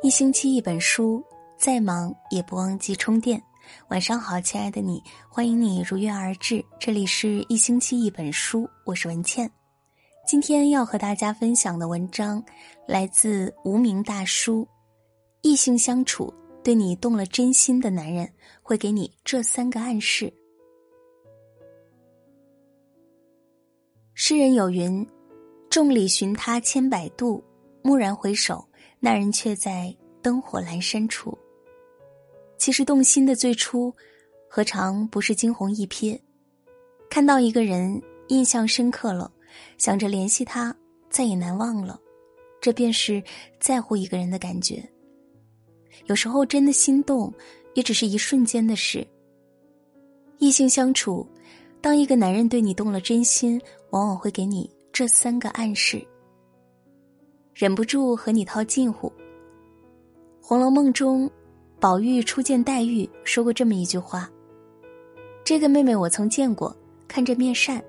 [0.00, 1.20] 一星期一本书，
[1.56, 3.42] 再忙也不忘记充电。
[3.88, 6.64] 晚上好，亲爱的你，欢迎你如约而至。
[6.78, 9.50] 这里是一星期一本书，我是文倩。
[10.24, 12.40] 今天要和大家分享的文章
[12.86, 14.66] 来自无名大叔。
[15.42, 18.30] 异性相处，对你动了真心的男人
[18.62, 20.32] 会给你这三个暗示。
[24.14, 25.04] 诗人有云
[25.68, 27.42] ：“众里寻他千百度，
[27.82, 28.64] 蓦然回首。”
[29.00, 31.36] 那人却在灯火阑珊处。
[32.56, 33.94] 其实动心的最初，
[34.48, 36.18] 何尝不是惊鸿一瞥？
[37.08, 39.30] 看到一个人印象深刻了，
[39.78, 40.76] 想着联系他，
[41.08, 41.98] 再也难忘了，
[42.60, 43.22] 这便是
[43.60, 44.82] 在乎一个人的感觉。
[46.06, 47.32] 有时候真的心动，
[47.74, 49.06] 也只是一瞬间的事。
[50.38, 51.26] 异性相处，
[51.80, 53.60] 当一个男人对你动了真心，
[53.90, 56.04] 往往会给你这三个暗示。
[57.58, 59.08] 忍不住和你套近乎。
[60.40, 61.28] 《红楼梦》中，
[61.80, 64.30] 宝玉初见黛玉说过这么一句话
[65.42, 66.72] ：“这个妹妹我曾见过，
[67.08, 67.82] 看着面善，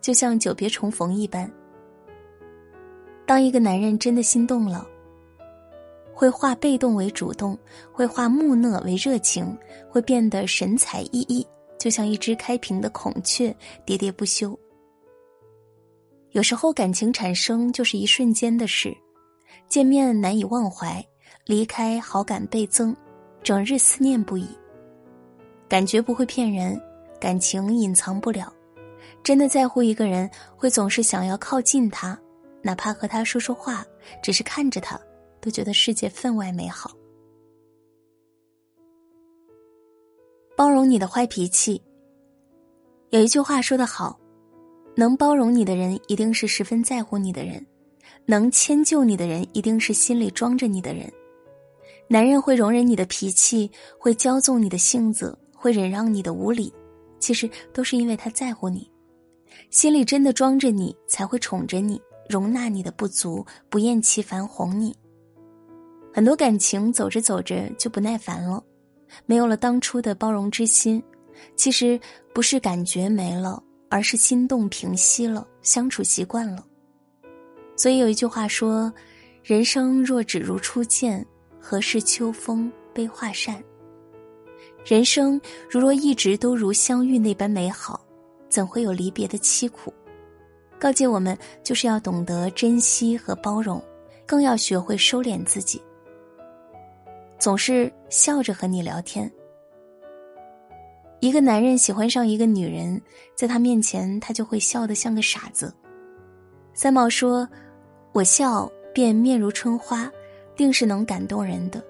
[0.00, 1.50] 就像久别重逢一般。”
[3.26, 4.86] 当一个男人真的心动了，
[6.14, 7.58] 会化被动为主动，
[7.90, 9.58] 会化木讷为热情，
[9.90, 11.44] 会变得神采奕奕，
[11.80, 13.50] 就像一只开屏的孔雀，
[13.84, 14.56] 喋喋不休。
[16.30, 18.96] 有时候感情产生就是一瞬间的事。
[19.68, 21.04] 见面难以忘怀，
[21.44, 22.94] 离开好感倍增，
[23.42, 24.46] 整日思念不已。
[25.68, 26.80] 感觉不会骗人，
[27.20, 28.52] 感情隐藏不了。
[29.22, 32.16] 真的在乎一个人，会总是想要靠近他，
[32.62, 33.84] 哪怕和他说说话，
[34.22, 35.00] 只是看着他，
[35.40, 36.90] 都觉得世界分外美好。
[40.56, 41.82] 包容你的坏脾气。
[43.10, 44.18] 有一句话说得好，
[44.96, 47.64] 能包容你的人，一定是十分在乎你的人。
[48.24, 51.10] 能迁就你的人，一定是心里装着你的人。
[52.08, 56.72] 男人会容忍你的脾气，会骄纵你的性子，会忍让你的无理，
[57.18, 58.88] 其实都是因为他在乎你，
[59.70, 64.94] 心里真的装着你，才会宠着你，容纳你的不足，不厌其烦哄你。
[66.14, 68.62] 很多感情走着走着就不耐烦了，
[69.26, 71.02] 没有了当初的包容之心，
[71.56, 72.00] 其实
[72.32, 76.64] 不是感觉没了，而是心动平息了，相处习惯了。
[77.76, 78.90] 所以有一句话说
[79.44, 81.24] ：“人生若只如初见，
[81.60, 83.62] 何事秋风悲画扇？”
[84.84, 88.00] 人生如若一直都如相遇那般美好，
[88.48, 89.92] 怎会有离别的凄苦？
[90.78, 93.82] 告诫我们，就是要懂得珍惜和包容，
[94.24, 95.82] 更要学会收敛自己。
[97.38, 99.30] 总是笑着和你聊天。
[101.20, 103.00] 一个男人喜欢上一个女人，
[103.34, 105.74] 在他面前，他就会笑得像个傻子。
[106.72, 107.46] 三毛说。
[108.16, 110.10] 我笑便面如春花，
[110.56, 111.84] 定是能感动人的。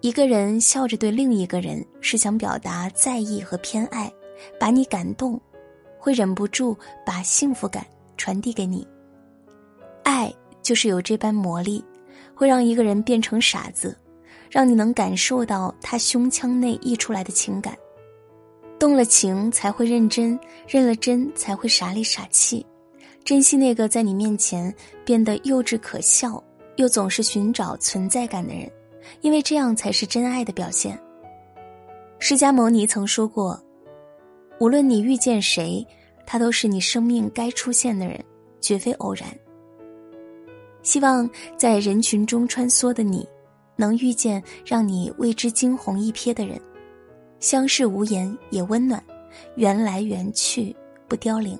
[0.00, 4.10] 一个人笑着对另一个人，是想表达在意和偏爱，
[4.58, 5.38] 把你感动，
[5.98, 8.88] 会忍不住把幸福感传递给你。
[10.04, 10.32] 爱
[10.62, 11.84] 就是有这般魔力，
[12.34, 13.94] 会让一个人变成傻子，
[14.48, 17.76] 让你能感受到他胸腔内溢出来的情感。
[18.78, 22.64] 动了情才会认真，认了真才会傻里傻气。
[23.24, 26.42] 珍惜那个在你面前变得幼稚可笑，
[26.76, 28.70] 又总是寻找存在感的人，
[29.22, 30.98] 因为这样才是真爱的表现。
[32.18, 33.58] 释迦牟尼曾说过
[34.60, 35.84] ：“无论你遇见谁，
[36.26, 38.22] 他都是你生命该出现的人，
[38.60, 39.26] 绝非偶然。”
[40.82, 43.26] 希望在人群中穿梭的你，
[43.74, 46.60] 能遇见让你为之惊鸿一瞥的人，
[47.40, 49.02] 相视无言也温暖，
[49.56, 50.76] 缘来缘去
[51.08, 51.58] 不凋零。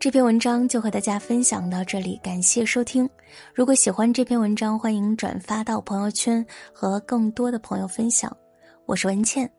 [0.00, 3.06] 这篇文章就和大家分享到这里，感谢收听。
[3.54, 8.34] 如果喜欢这篇文章，欢迎转发到朋友圈和更多的朋友分享。
[8.86, 9.52] 我是文倩，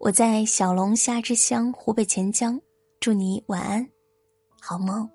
[0.00, 2.60] 我在小龙虾之乡湖北潜江，
[2.98, 3.88] 祝你晚安，
[4.60, 5.08] 好梦。